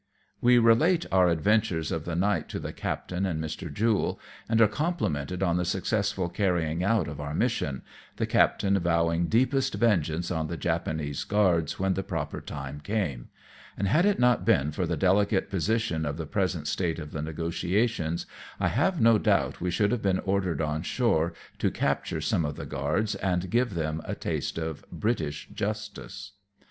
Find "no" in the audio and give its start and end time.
18.99-19.19